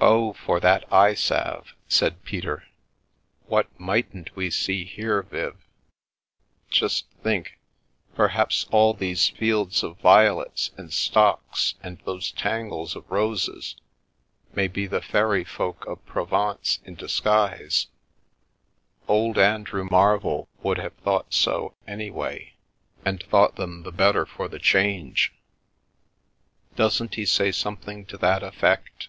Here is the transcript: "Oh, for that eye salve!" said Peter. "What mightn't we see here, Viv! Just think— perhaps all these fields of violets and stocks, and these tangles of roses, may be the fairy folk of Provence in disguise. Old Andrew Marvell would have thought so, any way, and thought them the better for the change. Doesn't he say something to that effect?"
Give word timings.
"Oh, 0.00 0.32
for 0.34 0.60
that 0.60 0.90
eye 0.92 1.14
salve!" 1.14 1.74
said 1.88 2.22
Peter. 2.22 2.62
"What 3.46 3.66
mightn't 3.80 4.34
we 4.36 4.48
see 4.48 4.84
here, 4.84 5.24
Viv! 5.24 5.56
Just 6.70 7.10
think— 7.24 7.58
perhaps 8.14 8.64
all 8.70 8.94
these 8.94 9.28
fields 9.28 9.82
of 9.82 9.98
violets 9.98 10.70
and 10.76 10.92
stocks, 10.92 11.74
and 11.82 11.98
these 12.06 12.30
tangles 12.30 12.94
of 12.94 13.10
roses, 13.10 13.74
may 14.54 14.68
be 14.68 14.86
the 14.86 15.02
fairy 15.02 15.42
folk 15.42 15.84
of 15.88 16.06
Provence 16.06 16.78
in 16.84 16.94
disguise. 16.94 17.88
Old 19.08 19.36
Andrew 19.36 19.82
Marvell 19.82 20.48
would 20.62 20.78
have 20.78 20.94
thought 20.94 21.34
so, 21.34 21.74
any 21.88 22.08
way, 22.08 22.54
and 23.04 23.20
thought 23.24 23.56
them 23.56 23.82
the 23.82 23.90
better 23.92 24.24
for 24.24 24.46
the 24.46 24.60
change. 24.60 25.32
Doesn't 26.76 27.16
he 27.16 27.26
say 27.26 27.50
something 27.50 28.06
to 28.06 28.16
that 28.18 28.44
effect?" 28.44 29.08